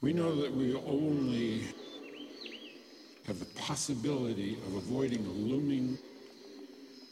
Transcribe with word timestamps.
We 0.00 0.12
know 0.12 0.32
that 0.40 0.54
we 0.54 0.76
only 0.76 1.62
have 3.26 3.40
the 3.40 3.60
possibility 3.60 4.56
of 4.68 4.76
avoiding 4.76 5.26
a 5.26 5.30
looming 5.30 5.98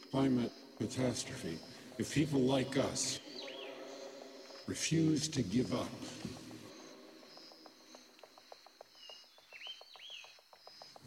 climate 0.09 0.53
catastrophe 0.77 1.59
if 1.97 2.13
people 2.13 2.39
like 2.39 2.77
us 2.77 3.19
refuse 4.67 5.27
to 5.27 5.41
give 5.41 5.73
up. 5.73 5.89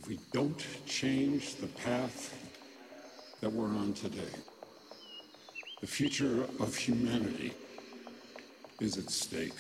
If 0.01 0.07
we 0.07 0.19
don't 0.33 0.62
change 0.85 1.57
the 1.57 1.67
path 1.67 2.37
that 3.41 3.51
we're 3.51 3.69
on 3.69 3.95
today, 3.95 4.35
the 5.81 5.87
future 5.87 6.45
of 6.59 6.77
humanity 6.77 7.55
is 8.81 8.99
at 8.99 9.09
stake. 9.09 9.55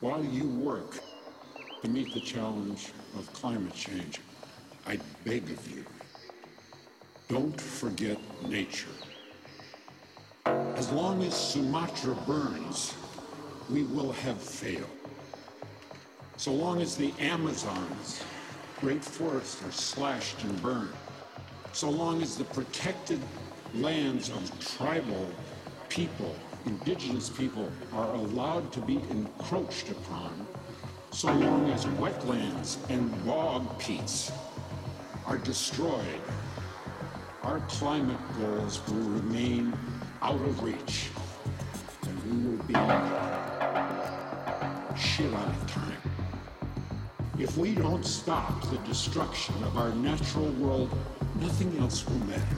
While 0.00 0.24
you 0.24 0.48
work 0.48 0.98
to 1.82 1.88
meet 1.88 2.12
the 2.12 2.20
challenge 2.20 2.90
of 3.16 3.32
climate 3.32 3.74
change, 3.74 4.20
I 4.86 4.98
beg 5.24 5.44
of 5.44 5.70
you, 5.74 5.84
don't 7.28 7.58
forget 7.58 8.18
nature. 8.46 8.88
As 10.44 10.90
long 10.90 11.22
as 11.22 11.32
Sumatra 11.32 12.14
burns, 12.26 12.94
we 13.70 13.84
will 13.84 14.12
have 14.12 14.42
failed. 14.42 14.90
So 16.36 16.52
long 16.52 16.82
as 16.82 16.96
the 16.96 17.14
Amazon's 17.20 18.22
great 18.80 19.02
forests 19.02 19.64
are 19.64 19.72
slashed 19.72 20.42
and 20.42 20.60
burned, 20.60 20.92
so 21.72 21.88
long 21.88 22.20
as 22.20 22.36
the 22.36 22.44
protected 22.44 23.20
lands 23.74 24.28
of 24.28 24.76
tribal 24.76 25.30
people, 25.88 26.34
indigenous 26.66 27.28
people, 27.28 27.70
are 27.92 28.14
allowed 28.14 28.72
to 28.72 28.80
be 28.80 29.00
encroached 29.10 29.90
upon, 29.90 30.46
so 31.10 31.32
long 31.32 31.70
as 31.70 31.84
wetlands 31.86 32.78
and 32.90 33.24
bog 33.24 33.78
peats 33.78 34.32
are 35.26 35.38
destroyed, 35.38 36.20
our 37.42 37.60
climate 37.68 38.18
goals 38.40 38.80
will 38.88 39.08
remain 39.10 39.76
out 40.22 40.40
of 40.40 40.62
reach, 40.62 41.10
and 42.02 42.24
we 42.24 42.50
will 42.50 42.62
be 42.64 42.74
shit 44.98 45.32
out 45.34 45.48
of 45.48 45.66
time. 45.70 45.98
If 47.38 47.56
we 47.58 47.74
don't 47.74 48.04
stop 48.04 48.62
the 48.70 48.78
destruction 48.78 49.54
of 49.64 49.76
our 49.76 49.90
natural 49.90 50.50
world, 50.52 50.90
nothing 51.40 51.76
else 51.78 52.06
will 52.06 52.26
matter. 52.26 52.56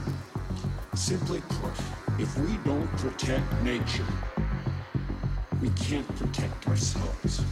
Simply 0.95 1.41
put, 1.61 1.73
if 2.19 2.39
we 2.39 2.57
don't 2.65 2.87
protect 2.97 3.45
nature, 3.63 4.07
we 5.61 5.69
can't 5.71 6.09
protect 6.17 6.67
ourselves. 6.67 7.43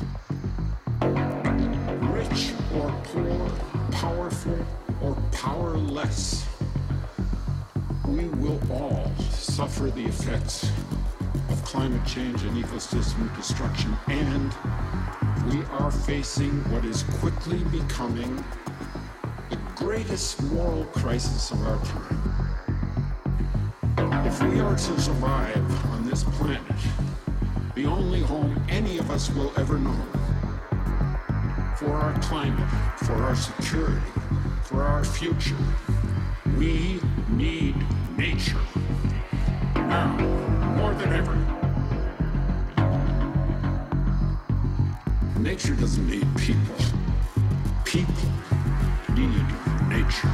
Rich 1.03 2.53
or 2.75 2.91
poor, 3.05 3.51
powerful 3.91 4.59
or 5.03 5.15
powerless, 5.33 6.47
we 8.09 8.25
will 8.41 8.61
all 8.73 9.12
suffer 9.31 9.91
the 9.91 10.05
effects 10.05 10.70
of 11.51 11.62
climate 11.65 12.07
change 12.07 12.42
and 12.42 12.65
ecosystem 12.65 13.35
destruction, 13.37 13.95
and 14.09 14.55
we 15.53 15.62
are 15.79 15.91
facing 15.91 16.53
what 16.73 16.85
is 16.87 17.03
quickly 17.20 17.59
becoming 17.65 18.42
the 19.51 19.59
greatest 19.77 20.42
moral 20.45 20.85
crisis 20.87 21.51
of 21.51 21.61
our 21.67 21.85
time. 21.85 22.34
If 24.35 24.43
we 24.53 24.59
are 24.59 24.75
to 24.75 25.01
survive 25.01 25.87
on 25.93 26.11
this 26.11 26.25
planet, 26.25 26.61
the 27.77 27.87
only 27.87 28.21
home 28.21 28.61
any 28.69 28.99
of 28.99 29.09
us 29.09 29.31
will 29.31 29.53
ever 29.57 29.79
know, 29.79 29.95
for 31.77 31.93
our 31.93 32.13
climate, 32.21 32.69
for 32.97 33.13
our 33.13 33.37
security, 33.37 34.01
for 34.64 34.83
our 34.83 35.05
future, 35.05 35.55
we 36.58 37.01
need 37.29 37.77
nature. 38.17 38.58
Now, 39.77 40.17
more 40.79 40.95
than 40.95 41.13
ever. 41.13 41.37
Nature 45.39 45.77
doesn't 45.77 46.08
need 46.11 46.27
people. 46.37 46.75
People 47.85 48.31
need 49.14 49.47
nature. 49.89 50.29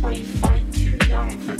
2022 0.00 1.08
young 1.08 1.57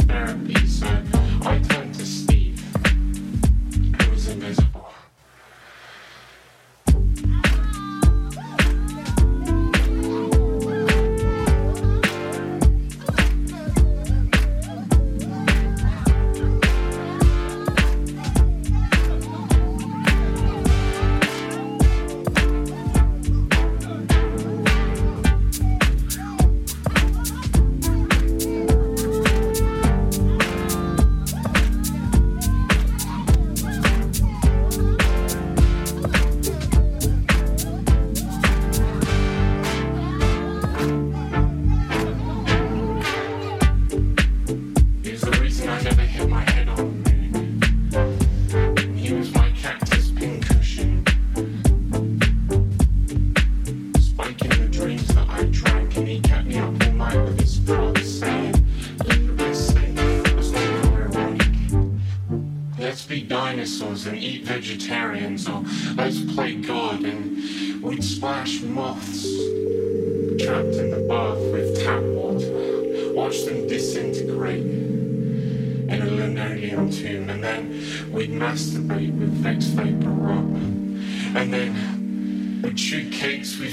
vegetarians, 64.68 65.48
or 65.48 65.64
let's 65.96 66.20
play 66.34 66.54
God 66.54 67.02
and 67.02 67.82
we'd 67.82 68.04
splash 68.04 68.60
moths 68.60 69.22
trapped 70.38 70.76
in 70.76 70.90
the 70.90 71.06
bath 71.08 71.38
with 71.52 71.82
tap 71.82 72.02
water, 72.02 73.14
watch 73.14 73.44
them 73.44 73.66
disintegrate 73.66 74.60
in 74.60 76.02
a 76.02 76.04
linoleum 76.04 76.90
tomb, 76.90 77.30
and 77.30 77.42
then 77.42 77.70
we'd 78.12 78.30
masturbate 78.30 79.18
with 79.18 79.42
Vicks 79.42 79.70
VapoRub, 79.70 81.34
and 81.34 81.52
then 81.52 82.60
we'd 82.62 82.76
chew 82.76 83.08
cakes 83.10 83.58
we 83.58 83.68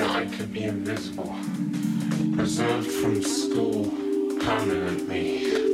assured 0.00 0.10
I 0.10 0.26
could 0.36 0.52
be 0.52 0.64
invisible, 0.64 1.34
preserved 2.34 2.90
from 2.90 3.22
school 3.22 3.90
permanently. 4.40 5.65